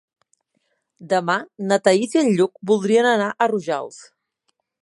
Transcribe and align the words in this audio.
Demà 1.11 1.35
na 1.71 1.79
Thaís 1.89 2.17
i 2.19 2.23
en 2.23 2.31
Lluc 2.39 2.59
voldrien 2.73 3.13
anar 3.15 3.31
a 3.47 3.53
Rojals. 3.55 4.05